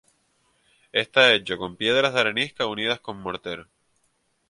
[0.93, 3.67] Está hecho con piedras de arenisca unidas con mortero.